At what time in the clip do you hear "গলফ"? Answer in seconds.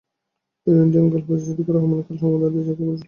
2.85-2.97